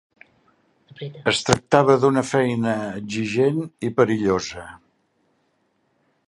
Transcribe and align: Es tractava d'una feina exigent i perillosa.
Es 1.31 1.41
tractava 1.49 1.97
d'una 2.05 2.23
feina 2.29 2.73
exigent 3.03 3.61
i 3.89 3.93
perillosa. 4.01 4.65